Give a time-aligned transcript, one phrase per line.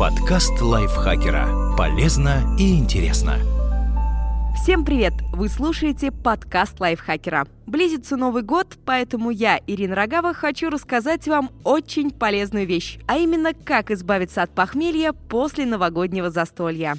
[0.00, 1.76] Подкаст лайфхакера.
[1.76, 3.36] Полезно и интересно.
[4.56, 5.12] Всем привет!
[5.30, 7.46] Вы слушаете подкаст лайфхакера.
[7.66, 13.52] Близится Новый год, поэтому я, Ирина Рогава, хочу рассказать вам очень полезную вещь, а именно
[13.52, 16.96] как избавиться от похмелья после новогоднего застолья.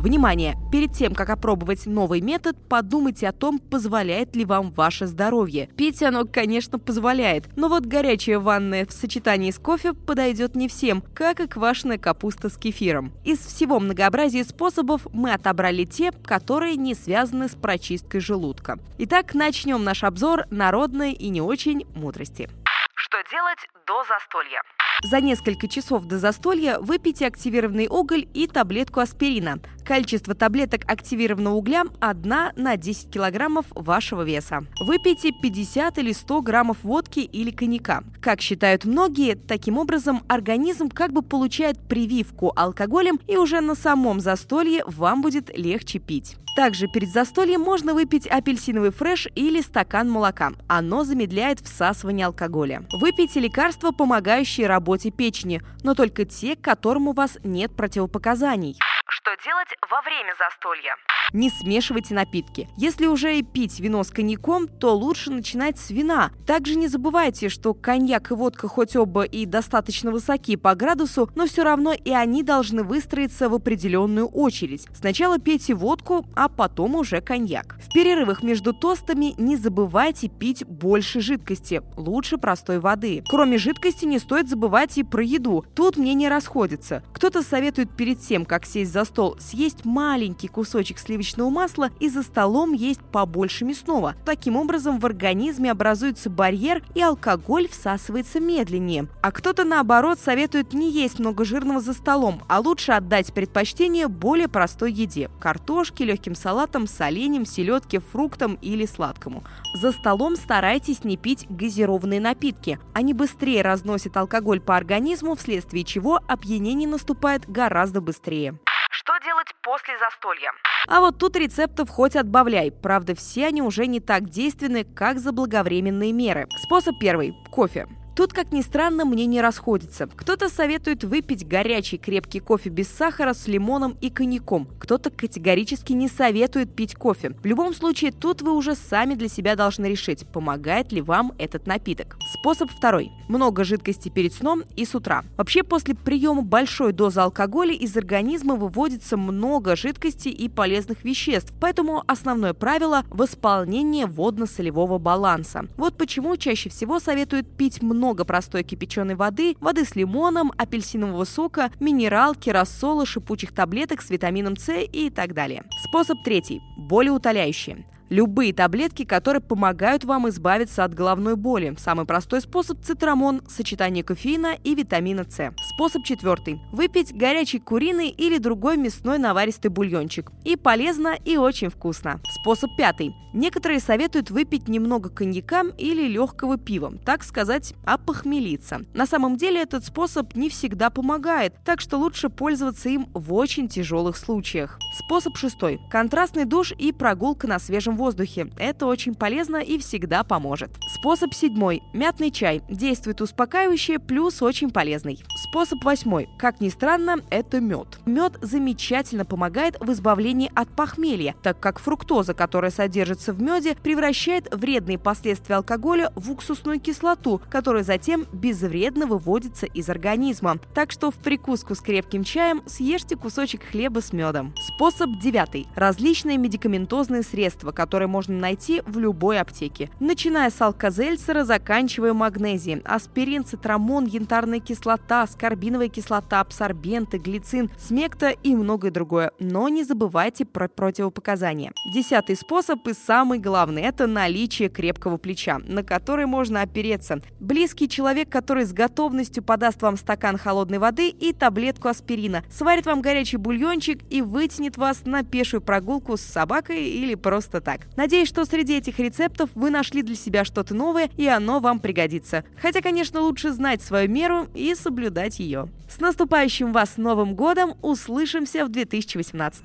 [0.00, 0.56] Внимание!
[0.72, 5.66] Перед тем, как опробовать новый метод, подумайте о том, позволяет ли вам ваше здоровье.
[5.76, 11.02] Пить оно, конечно, позволяет, но вот горячая ванная в сочетании с кофе подойдет не всем,
[11.14, 13.12] как и квашеная капуста с кефиром.
[13.26, 18.78] Из всего многообразия способов мы отобрали те, которые не связаны с прочисткой желудка.
[18.96, 22.48] Итак, начнем наш обзор народной и не очень мудрости.
[22.94, 24.62] Что делать до застолья?
[25.02, 29.58] За несколько часов до застолья выпейте активированный уголь и таблетку аспирина.
[29.84, 34.66] Количество таблеток активированного угля 1 на 10 килограммов вашего веса.
[34.78, 38.04] Выпейте 50 или 100 граммов водки или коньяка.
[38.20, 44.20] Как считают многие, таким образом организм как бы получает прививку алкоголем и уже на самом
[44.20, 46.36] застолье вам будет легче пить.
[46.56, 50.50] Также перед застольем можно выпить апельсиновый фреш или стакан молока.
[50.68, 52.82] Оно замедляет всасывание алкоголя.
[52.92, 58.76] Выпейте лекарства, помогающие работе печени, но только те, к которым у вас нет противопоказаний.
[59.08, 60.96] Что делать во время застолья?
[61.32, 62.68] Не смешивайте напитки.
[62.76, 66.30] Если уже и пить вино с коньяком, то лучше начинать с вина.
[66.46, 71.46] Также не забывайте, что коньяк и водка хоть оба и достаточно высоки по градусу, но
[71.46, 74.86] все равно и они должны выстроиться в определенную очередь.
[74.94, 77.78] Сначала пейте водку, а потом уже коньяк.
[77.80, 83.22] В перерывах между тостами не забывайте пить больше жидкости, лучше простой воды.
[83.28, 85.64] Кроме жидкости не стоит забывать и про еду.
[85.74, 87.02] Тут мнения расходятся.
[87.12, 92.08] Кто-то советует перед тем, как сесть за стол, съесть маленький кусочек сливочного сливочного масла и
[92.08, 94.14] за столом есть побольше мясного.
[94.24, 99.06] Таким образом, в организме образуется барьер и алкоголь всасывается медленнее.
[99.22, 104.48] А кто-то, наоборот, советует не есть много жирного за столом, а лучше отдать предпочтение более
[104.48, 109.42] простой еде– картошке, легким салатам, соленьям, селедке, фруктам или сладкому.
[109.74, 112.78] За столом старайтесь не пить газированные напитки.
[112.94, 118.58] Они быстрее разносят алкоголь по организму, вследствие чего опьянение наступает гораздо быстрее.
[119.00, 120.52] Что делать после застолья?
[120.86, 122.70] А вот тут рецептов хоть отбавляй.
[122.70, 126.46] Правда, все они уже не так действенны, как заблаговременные меры.
[126.58, 127.86] Способ первый– кофе.
[128.20, 130.06] Тут, как ни странно, мнения расходятся.
[130.06, 134.68] Кто-то советует выпить горячий крепкий кофе без сахара с лимоном и коньяком.
[134.78, 137.30] Кто-то категорически не советует пить кофе.
[137.42, 141.66] В любом случае, тут вы уже сами для себя должны решить, помогает ли вам этот
[141.66, 142.18] напиток.
[142.34, 143.10] Способ второй.
[143.28, 145.24] Много жидкости перед сном и с утра.
[145.38, 151.54] Вообще, после приема большой дозы алкоголя из организма выводится много жидкости и полезных веществ.
[151.58, 155.64] Поэтому основное правило– восполнение водно-солевого баланса.
[155.78, 161.24] Вот почему чаще всего советуют пить много много простой кипяченой воды, воды с лимоном, апельсинового
[161.24, 165.62] сока, минералки, рассола, шипучих таблеток с витамином С и так далее.
[165.88, 166.60] Способ третий.
[166.76, 167.86] Более утоляющие.
[168.10, 171.76] Любые таблетки, которые помогают вам избавиться от головной боли.
[171.78, 175.54] Самый простой способ– цитрамон, сочетание кофеина и витамина С.
[175.74, 176.60] Способ четвертый.
[176.72, 180.32] Выпить горячий куриный или другой мясной наваристый бульончик.
[180.44, 182.20] И полезно, и очень вкусно.
[182.32, 183.14] Способ пятый.
[183.32, 188.80] Некоторые советуют выпить немного коньяка или легкого пива, так сказать, опохмелиться.
[188.92, 193.68] На самом деле этот способ не всегда помогает, так что лучше пользоваться им в очень
[193.68, 194.80] тяжелых случаях.
[194.98, 195.78] Способ шестой.
[195.90, 198.50] Контрастный душ и прогулка на свежем воздухе.
[198.58, 200.70] Это очень полезно и всегда поможет.
[200.94, 201.82] Способ седьмой.
[201.92, 202.62] Мятный чай.
[202.68, 205.22] Действует успокаивающе, плюс очень полезный.
[205.36, 206.28] Способ восьмой.
[206.38, 208.00] Как ни странно, это мед.
[208.06, 214.52] Мед замечательно помогает в избавлении от похмелья, так как фруктоза, которая содержится в меде, превращает
[214.52, 220.58] вредные последствия алкоголя в уксусную кислоту, которая затем безвредно выводится из организма.
[220.74, 224.54] Так что в прикуску с крепким чаем съешьте кусочек хлеба с медом.
[224.74, 225.66] Способ девятый.
[225.74, 229.90] Различные медикаментозные средства, которые которые можно найти в любой аптеке.
[229.98, 238.54] Начиная с алкозельцера, заканчивая магнезием, аспирин, цитрамон, янтарная кислота, скорбиновая кислота, абсорбенты, глицин, смекта и
[238.54, 239.32] многое другое.
[239.40, 241.72] Но не забывайте про противопоказания.
[241.92, 247.20] Десятый способ и самый главный– это наличие крепкого плеча, на который можно опереться.
[247.40, 253.02] Близкий человек, который с готовностью подаст вам стакан холодной воды и таблетку аспирина, сварит вам
[253.02, 257.96] горячий бульончик и вытянет вас на пешую прогулку с собакой или просто так так.
[257.96, 262.44] Надеюсь, что среди этих рецептов вы нашли для себя что-то новое, и оно вам пригодится.
[262.60, 265.68] Хотя, конечно, лучше знать свою меру и соблюдать ее.
[265.88, 267.74] С наступающим вас Новым годом!
[267.82, 269.64] Услышимся в 2018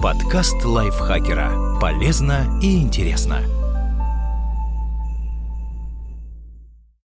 [0.00, 1.78] Подкаст лайфхакера.
[1.80, 3.42] Полезно и интересно.